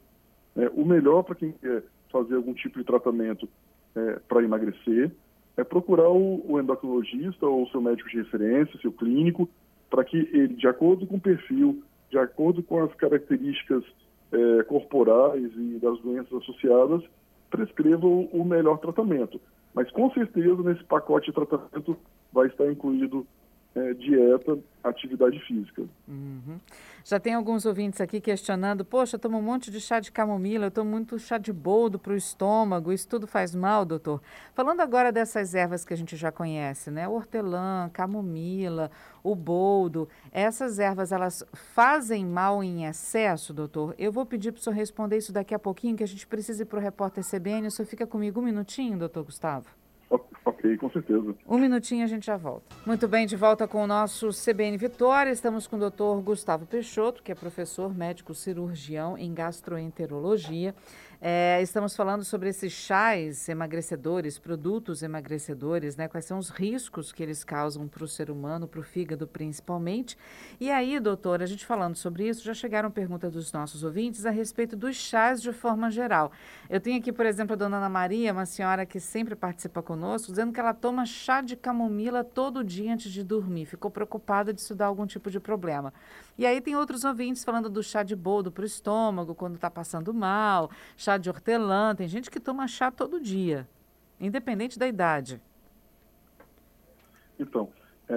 É, 0.57 0.71
o 0.75 0.87
melhor 0.87 1.23
para 1.23 1.35
quem 1.35 1.53
quer 1.53 1.83
fazer 2.11 2.37
algum 2.37 2.55
tipo 2.55 2.79
de 2.79 2.85
tratamento 2.85 3.49
é, 3.95 4.21
para 4.27 4.43
emagrecer 4.43 5.11
é 5.57 5.65
procurar 5.65 6.09
o, 6.09 6.43
o 6.51 6.61
endocrinologista 6.61 7.47
ou 7.47 7.65
o 7.65 7.69
seu 7.69 7.81
médico 7.81 8.09
de 8.09 8.19
referência, 8.19 8.79
seu 8.81 8.93
clínico, 8.93 9.49
para 9.91 10.05
que 10.05 10.17
ele, 10.17 10.55
de 10.55 10.67
acordo 10.67 11.07
com 11.07 11.17
o 11.17 11.21
perfil, 11.21 11.83
de 12.11 12.19
acordo 12.19 12.63
com 12.63 12.83
as 12.83 12.95
características 12.95 13.85
é, 14.33 14.63
corporais 14.65 15.51
e 15.57 15.79
das 15.79 15.99
doenças 16.01 16.33
associadas, 16.43 17.03
prescreva 17.51 18.07
o, 18.07 18.27
o 18.27 18.45
melhor 18.45 18.79
tratamento. 18.79 19.41
Mas 19.75 19.91
com 19.91 20.11
certeza 20.13 20.63
nesse 20.63 20.85
pacote 20.85 21.27
de 21.27 21.35
tratamento 21.35 21.97
vai 22.33 22.47
estar 22.49 22.71
incluído 22.71 23.27
é, 23.77 23.93
dieta, 23.93 24.59
atividade 24.83 25.39
física. 25.47 25.83
Uhum. 26.09 26.59
Já 27.05 27.21
tem 27.21 27.35
alguns 27.35 27.67
ouvintes 27.67 28.01
aqui 28.01 28.23
questionando: 28.23 28.87
poxa, 28.87 29.17
eu 29.17 29.21
tomo 29.21 29.37
um 29.37 29.43
monte 29.43 29.71
de 29.71 29.81
chá 29.81 30.01
de 30.01 30.11
camomila, 30.11 30.67
eu 30.67 30.71
tomo 30.71 30.91
muito 30.91 31.19
chá 31.19 31.37
de 31.37 31.53
boldo 31.53 31.99
para 31.99 32.15
o 32.15 32.17
estômago, 32.17 32.91
isso 32.91 33.07
tudo 33.07 33.27
faz 33.27 33.55
mal, 33.55 33.85
doutor? 33.85 34.23
Falando 34.55 34.81
agora 34.81 35.13
dessas 35.13 35.55
ervas 35.55 35.85
que 35.85 35.93
a 35.93 35.97
gente 35.97 36.17
já 36.17 36.33
conhece, 36.33 36.91
né? 36.91 37.07
Hortelã, 37.07 37.91
camomila, 37.93 38.91
o 39.23 39.35
boldo, 39.35 40.09
essas 40.33 40.79
ervas 40.79 41.13
elas 41.13 41.45
fazem 41.53 42.25
mal 42.25 42.65
em 42.65 42.87
excesso, 42.87 43.53
doutor? 43.53 43.95
Eu 43.99 44.11
vou 44.11 44.25
pedir 44.25 44.53
para 44.53 44.61
o 44.61 44.63
senhor 44.63 44.75
responder 44.75 45.19
isso 45.19 45.35
daqui 45.35 45.55
a 45.55 45.59
pouquinho, 45.59 45.97
que 45.97 46.05
a 46.05 46.09
gente 46.09 46.27
precisa 46.27 46.63
ir 46.63 46.67
para 46.67 46.79
o 46.79 46.83
repórter 46.83 47.23
CBN. 47.23 47.67
O 47.67 47.71
senhor 47.71 47.87
fica 47.87 48.07
comigo 48.07 48.41
um 48.41 48.45
minutinho, 48.45 48.99
doutor 48.99 49.25
Gustavo? 49.25 49.69
Ok, 50.47 50.77
com 50.77 50.89
certeza. 50.89 51.35
Um 51.45 51.59
minutinho 51.59 52.05
a 52.05 52.07
gente 52.07 52.25
já 52.25 52.37
volta. 52.37 52.67
Muito 52.87 53.09
bem, 53.09 53.27
de 53.27 53.35
volta 53.35 53.67
com 53.67 53.83
o 53.83 53.87
nosso 53.87 54.29
CBN 54.29 54.77
Vitória. 54.77 55.33
Estamos 55.33 55.67
com 55.67 55.75
o 55.75 55.79
doutor 55.81 56.23
Gustavo 56.23 56.65
Peixoto, 56.65 57.21
que 57.21 57.33
é 57.33 57.35
professor 57.35 57.93
médico 57.93 58.33
cirurgião 58.33 59.19
em 59.19 59.35
gastroenterologia. 59.35 60.73
É, 61.21 61.61
estamos 61.63 61.97
falando 61.97 62.23
sobre 62.25 62.49
esses 62.51 62.73
chás 62.73 63.49
emagrecedores, 63.49 64.39
produtos 64.39 65.03
emagrecedores, 65.03 65.97
né? 65.97 66.09
Quais 66.09 66.27
são 66.27 66.39
os 66.39 66.51
riscos 66.51 67.11
que 67.11 67.23
eles 67.23 67.43
causam 67.43 67.89
para 67.89 68.05
o 68.05 68.09
ser 68.09 68.31
humano, 68.31 68.69
para 68.69 68.81
o 68.81 68.83
fígado 68.83 69.27
principalmente. 69.27 70.17
E 70.61 70.71
aí, 70.71 71.01
doutora, 71.01 71.45
a 71.45 71.47
gente 71.47 71.65
falando 71.65 71.97
sobre 71.97 72.29
isso, 72.29 72.45
já 72.45 72.53
chegaram 72.53 72.91
perguntas 72.91 73.33
dos 73.33 73.53
nossos 73.53 73.83
ouvintes 73.83 74.27
a 74.27 74.31
respeito 74.31 74.77
dos 74.77 74.95
chás 74.97 75.41
de 75.41 75.53
forma 75.53 75.91
geral. 75.91 76.31
Eu 76.69 76.81
tenho 76.81 76.99
aqui, 76.99 77.13
por 77.13 77.25
exemplo, 77.25 77.55
a 77.55 77.57
dona 77.57 77.79
Ana 77.79 77.89
Maria, 77.89 78.33
uma 78.33 78.47
senhora 78.47 78.85
que 78.85 79.01
sempre 79.01 79.35
participa 79.35 79.83
conosco, 79.83 80.33
dizendo 80.37 80.53
que 80.53 80.61
ela 80.61 80.75
toma 80.75 81.07
chá 81.07 81.41
de 81.41 81.57
camomila 81.57 82.23
todo 82.23 82.63
dia 82.63 82.93
antes 82.93 83.11
de 83.11 83.25
dormir. 83.25 83.65
Ficou 83.65 83.91
preocupada 83.91 84.53
de 84.53 84.61
isso 84.61 84.75
dar 84.75 84.85
algum 84.85 85.07
tipo 85.07 85.31
de 85.31 85.41
problema. 85.41 85.95
E 86.37 86.45
aí 86.45 86.61
tem 86.61 86.77
outros 86.77 87.05
ouvintes 87.05 87.43
falando 87.43 87.71
do 87.71 87.83
chá 87.83 88.03
de 88.03 88.15
boldo 88.15 88.53
para 88.53 88.63
o 88.63 88.67
estômago, 88.67 89.35
quando 89.35 89.55
está 89.55 89.71
passando 89.71 90.13
mal, 90.13 90.71
chá 90.95 91.17
de 91.17 91.31
hortelã. 91.31 91.95
Tem 91.95 92.07
gente 92.07 92.31
que 92.31 92.39
toma 92.39 92.69
chá 92.69 92.91
todo 92.91 93.19
dia, 93.19 93.67
independente 94.21 94.79
da 94.79 94.87
idade. 94.87 95.41
Então, 97.41 97.71
é, 98.07 98.15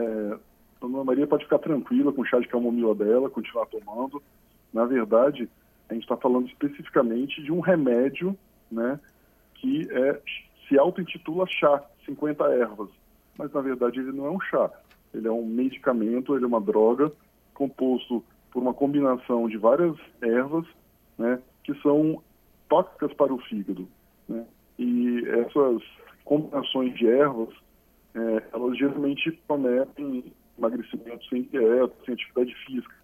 a 0.82 0.86
Dona 0.86 1.06
Maria 1.06 1.26
pode 1.26 1.46
ficar 1.46 1.60
tranquila 1.60 2.12
com 2.12 2.22
o 2.22 2.26
chá 2.26 2.38
de 2.42 2.50
camomila 2.50 2.94
dela, 2.94 3.30
continuar 3.30 3.66
tomando. 3.68 4.22
Na 4.74 4.84
verdade, 4.84 5.50
a 5.88 5.94
gente 5.94 6.04
está 6.04 6.18
falando 6.18 6.48
especificamente 6.48 7.42
de 7.42 7.50
um 7.50 7.62
remédio, 7.62 8.38
né, 8.70 9.00
que 9.56 9.88
é, 9.90 10.22
se 10.70 10.78
auto-intitula 10.78 11.46
chá, 11.48 11.84
50 12.10 12.44
ervas. 12.46 12.90
Mas, 13.38 13.52
na 13.54 13.62
verdade, 13.62 14.00
ele 14.00 14.12
não 14.12 14.26
é 14.26 14.32
um 14.32 14.42
chá. 14.42 14.70
Ele 15.14 15.28
é 15.28 15.32
um 15.32 15.46
medicamento, 15.46 16.36
ele 16.36 16.44
é 16.44 16.48
uma 16.48 16.62
droga 16.62 17.12
composto 17.54 18.24
por 18.52 18.62
uma 18.62 18.74
combinação 18.74 19.48
de 19.48 19.58
várias 19.58 19.96
ervas, 20.22 20.66
né, 21.18 21.42
que 21.64 21.74
são 21.82 22.22
tóxicas 22.68 23.14
para 23.14 23.34
o 23.34 23.40
fígado. 23.40 23.88
Né? 24.28 24.46
E 24.78 25.24
essas 25.28 25.84
combinações 26.24 26.96
de 26.96 27.08
ervas, 27.08 27.50
é, 28.16 28.44
elas 28.54 28.78
geralmente 28.78 29.32
prometem 29.48 30.32
emagrecimento 30.58 31.26
sem 31.26 31.44
dieta, 31.44 31.94
sem 32.06 32.14
atividade 32.14 32.56
física. 32.66 32.96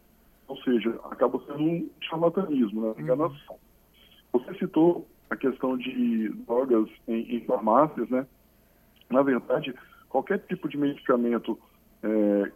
Ou 0.47 0.57
seja, 0.57 0.99
acaba 1.05 1.39
sendo 1.45 1.63
um 1.63 1.89
charlatanismo, 2.01 2.81
né? 2.81 2.95
enganação. 2.99 3.57
Você 4.31 4.53
citou 4.55 5.07
a 5.29 5.35
questão 5.35 5.77
de 5.77 6.29
drogas 6.45 6.87
em, 7.07 7.35
em 7.35 7.45
farmácias, 7.45 8.09
né? 8.09 8.27
Na 9.09 9.21
verdade, 9.21 9.73
qualquer 10.09 10.39
tipo 10.39 10.67
de 10.67 10.77
medicamento 10.77 11.57
é, 12.03 12.51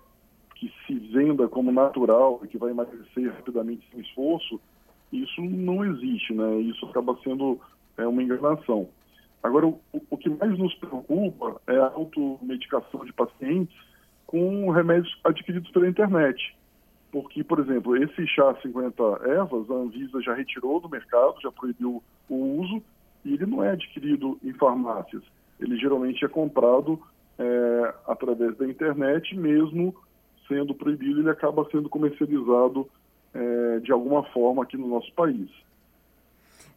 que 0.55 0.71
se 0.85 0.93
venda 1.13 1.47
como 1.47 1.71
natural 1.71 2.41
e 2.43 2.47
que 2.47 2.57
vai 2.57 2.71
emagrecer 2.71 3.31
rapidamente 3.33 3.87
sem 3.91 4.01
esforço, 4.01 4.59
isso 5.11 5.41
não 5.41 5.85
existe, 5.85 6.33
né? 6.33 6.59
Isso 6.59 6.85
acaba 6.85 7.17
sendo 7.23 7.59
é, 7.97 8.05
uma 8.05 8.21
enganação. 8.21 8.89
Agora, 9.41 9.67
o, 9.67 9.81
o 10.09 10.17
que 10.17 10.29
mais 10.29 10.57
nos 10.57 10.73
preocupa 10.75 11.61
é 11.67 11.77
a 11.77 11.87
automedicação 11.87 13.05
de 13.05 13.13
pacientes 13.13 13.75
com 14.27 14.69
remédios 14.69 15.19
adquiridos 15.23 15.71
pela 15.71 15.87
internet. 15.87 16.55
Porque, 17.11 17.43
por 17.43 17.59
exemplo, 17.59 17.97
esse 17.97 18.27
chá 18.27 18.55
50 18.61 19.03
ervas, 19.27 19.69
a 19.69 19.73
Anvisa 19.73 20.21
já 20.21 20.33
retirou 20.33 20.79
do 20.79 20.89
mercado, 20.89 21.41
já 21.41 21.51
proibiu 21.51 22.03
o 22.29 22.35
uso, 22.35 22.83
e 23.25 23.33
ele 23.33 23.45
não 23.45 23.63
é 23.63 23.71
adquirido 23.71 24.37
em 24.43 24.53
farmácias. 24.53 25.23
Ele 25.59 25.77
geralmente 25.77 26.23
é 26.23 26.27
comprado 26.27 27.01
é, 27.37 27.93
através 28.07 28.55
da 28.57 28.65
internet, 28.67 29.35
mesmo 29.35 29.95
sendo 30.47 30.73
proibido, 30.73 31.19
ele 31.19 31.29
acaba 31.29 31.67
sendo 31.71 31.87
comercializado 31.87 32.89
é, 33.33 33.79
de 33.79 33.91
alguma 33.91 34.23
forma 34.31 34.63
aqui 34.63 34.77
no 34.77 34.87
nosso 34.87 35.13
país. 35.13 35.49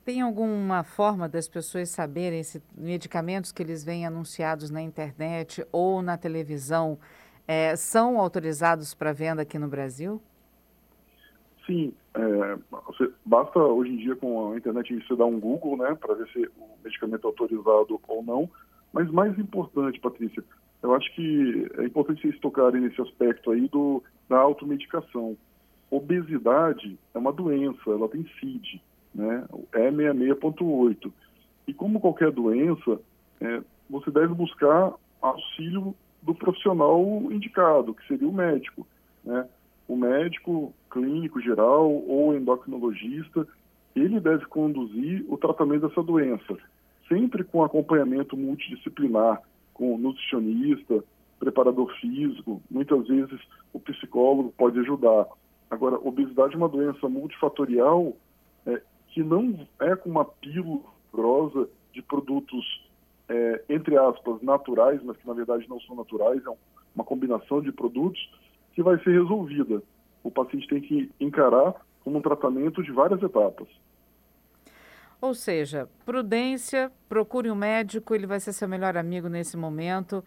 Tem 0.04 0.20
alguma 0.20 0.82
forma 0.82 1.28
das 1.28 1.48
pessoas 1.48 1.88
saberem 1.88 2.42
se 2.42 2.60
medicamentos 2.76 3.52
que 3.52 3.62
eles 3.62 3.84
veem 3.84 4.04
anunciados 4.04 4.68
na 4.68 4.82
internet 4.82 5.64
ou 5.70 6.02
na 6.02 6.18
televisão 6.18 6.98
é, 7.46 7.74
são 7.76 8.18
autorizados 8.18 8.94
para 8.94 9.12
venda 9.12 9.42
aqui 9.42 9.58
no 9.58 9.68
Brasil? 9.68 10.20
Sim, 11.66 11.94
é, 12.14 12.58
você, 12.86 13.10
basta 13.24 13.58
hoje 13.58 13.92
em 13.92 13.96
dia 13.96 14.16
com 14.16 14.52
a 14.52 14.56
internet 14.56 14.92
você 15.06 15.14
dar 15.14 15.26
um 15.26 15.38
Google, 15.38 15.76
né, 15.76 15.94
para 15.94 16.14
ver 16.14 16.28
se 16.32 16.50
o 16.58 16.68
medicamento 16.84 17.24
é 17.24 17.28
autorizado 17.28 18.00
ou 18.08 18.22
não. 18.22 18.50
Mas 18.92 19.10
mais 19.10 19.38
importante, 19.38 20.00
Patrícia, 20.00 20.44
eu 20.82 20.94
acho 20.94 21.14
que 21.14 21.70
é 21.78 21.84
importante 21.84 22.22
vocês 22.22 22.38
tocarem 22.40 22.80
nesse 22.80 23.00
aspecto 23.00 23.50
aí 23.50 23.68
do, 23.68 24.02
da 24.28 24.38
automedicação. 24.38 25.36
Obesidade 25.90 26.98
é 27.14 27.18
uma 27.18 27.32
doença, 27.32 27.90
ela 27.90 28.08
tem 28.08 28.26
CID, 28.38 28.82
né, 29.14 29.44
é 29.72 29.90
66.8. 29.90 31.12
E 31.66 31.74
como 31.74 32.00
qualquer 32.00 32.32
doença, 32.32 33.00
é, 33.40 33.62
você 33.88 34.10
deve 34.10 34.34
buscar 34.34 34.92
auxílio 35.20 35.94
do 36.22 36.34
profissional 36.34 37.00
indicado, 37.30 37.94
que 37.94 38.06
seria 38.06 38.28
o 38.28 38.32
médico, 38.32 38.86
né? 39.24 39.46
o 39.88 39.96
médico 39.96 40.72
clínico 40.90 41.40
geral 41.40 41.90
ou 41.90 42.34
endocrinologista, 42.34 43.46
ele 43.94 44.20
deve 44.20 44.46
conduzir 44.46 45.24
o 45.28 45.36
tratamento 45.36 45.88
dessa 45.88 46.02
doença, 46.02 46.56
sempre 47.12 47.44
com 47.44 47.62
acompanhamento 47.62 48.36
multidisciplinar, 48.36 49.42
com 49.74 49.98
nutricionista, 49.98 51.04
preparador 51.38 51.92
físico, 52.00 52.62
muitas 52.70 53.06
vezes 53.06 53.38
o 53.72 53.80
psicólogo 53.80 54.54
pode 54.56 54.78
ajudar. 54.78 55.26
Agora, 55.70 55.96
obesidade 55.96 56.54
é 56.54 56.56
uma 56.56 56.68
doença 56.68 57.08
multifatorial 57.08 58.16
é, 58.66 58.80
que 59.08 59.22
não 59.22 59.66
é 59.80 59.94
com 59.94 60.08
uma 60.08 60.24
pílula 60.24 60.80
grossa 61.12 61.68
de 61.92 62.00
produtos, 62.00 62.64
é, 63.28 63.62
entre 63.68 63.96
aspas, 63.98 64.40
naturais, 64.40 65.02
mas 65.02 65.16
que 65.18 65.26
na 65.26 65.34
verdade 65.34 65.68
não 65.68 65.80
são 65.80 65.96
naturais, 65.96 66.42
é 66.46 66.50
uma 66.94 67.04
combinação 67.04 67.60
de 67.60 67.72
produtos, 67.72 68.20
que 68.72 68.82
vai 68.82 68.98
ser 69.02 69.10
resolvida. 69.10 69.82
O 70.22 70.30
paciente 70.30 70.68
tem 70.68 70.80
que 70.80 71.10
encarar 71.20 71.74
como 72.04 72.18
um 72.18 72.22
tratamento 72.22 72.82
de 72.82 72.90
várias 72.90 73.22
etapas. 73.22 73.68
Ou 75.22 75.34
seja, 75.34 75.88
prudência, 76.04 76.90
procure 77.08 77.48
um 77.48 77.54
médico, 77.54 78.12
ele 78.12 78.26
vai 78.26 78.40
ser 78.40 78.52
seu 78.52 78.68
melhor 78.68 78.96
amigo 78.96 79.28
nesse 79.28 79.56
momento. 79.56 80.24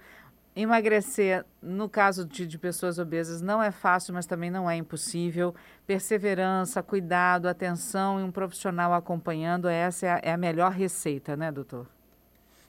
Emagrecer, 0.56 1.44
no 1.62 1.90
caso 1.90 2.25
de, 2.25 2.48
de, 2.48 2.58
pessoas 2.58 2.98
obesas, 2.98 3.42
não 3.42 3.62
é 3.62 3.72
fácil, 3.72 4.14
mas 4.14 4.25
também 4.25 4.50
não 4.50 4.70
é 4.70 4.78
impossível. 4.78 5.54
Perseverança, 5.86 6.82
cuidado, 6.82 7.48
atenção 7.48 8.22
e 8.22 8.24
um 8.24 8.32
profissional 8.32 8.94
acompanhando, 8.94 9.68
essa 9.68 10.06
é 10.06 10.10
a, 10.12 10.22
é 10.24 10.32
a 10.32 10.38
melhor 10.38 10.72
receita, 10.72 11.36
né, 11.36 11.52
doutor? 11.52 11.86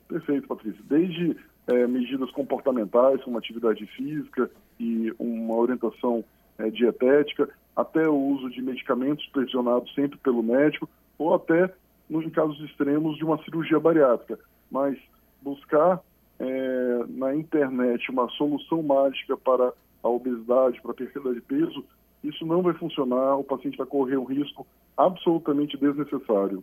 Perfeito, 0.09 0.49
Patrícia. 0.49 0.83
Desde 0.89 1.37
é, 1.69 1.87
medidas 1.87 2.33
comportamentais, 2.33 3.23
como 3.23 3.39
atividade 3.39 3.87
física, 3.97 4.51
e 4.81 5.15
uma 5.17 5.55
orientação 5.55 6.25
é, 6.59 6.71
dietética, 6.71 7.49
até 7.77 8.09
o 8.09 8.17
uso 8.17 8.51
de 8.51 8.61
medicamentos 8.61 9.25
supervisionados 9.27 9.95
sempre 9.95 10.19
pelo 10.19 10.43
médico, 10.43 10.89
ou 11.17 11.33
até, 11.35 11.73
nos 12.09 12.31
casos 12.33 12.59
extremos, 12.61 13.17
de 13.17 13.25
uma 13.25 13.43
cirurgia 13.45 13.79
bariátrica. 13.81 14.39
Mas 14.71 14.99
buscar 15.43 16.01
é, 16.39 17.05
na 17.09 17.35
internet 17.35 18.11
uma 18.11 18.29
solução 18.31 18.83
mágica 18.83 19.37
para 19.37 19.73
a 20.03 20.09
obesidade, 20.09 20.81
para 20.81 20.93
a 20.93 20.95
perda 20.95 21.35
de 21.35 21.41
peso, 21.41 21.85
isso 22.23 22.45
não 22.45 22.63
vai 22.63 22.75
funcionar, 22.75 23.37
o 23.37 23.45
paciente 23.45 23.77
vai 23.77 23.87
correr 23.87 24.17
um 24.17 24.25
risco 24.25 24.67
absolutamente 24.97 25.77
desnecessário. 25.77 26.63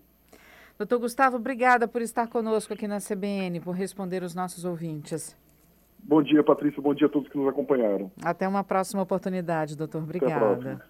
Doutor 0.78 1.00
Gustavo, 1.00 1.38
obrigada 1.38 1.88
por 1.88 2.02
estar 2.02 2.28
conosco 2.28 2.74
aqui 2.74 2.88
na 2.88 2.98
CBN, 3.00 3.60
por 3.60 3.76
responder 3.76 4.24
os 4.24 4.34
nossos 4.34 4.66
ouvintes. 4.66 5.38
Bom 6.00 6.22
dia, 6.22 6.44
Patrícia. 6.44 6.82
Bom 6.82 6.94
dia 6.94 7.08
a 7.08 7.10
todos 7.10 7.30
que 7.30 7.38
nos 7.38 7.48
acompanharam. 7.48 8.12
Até 8.22 8.48
uma 8.48 8.64
próxima 8.64 9.02
oportunidade, 9.02 9.78
doutor. 9.78 10.04
Obrigada. 10.04 10.84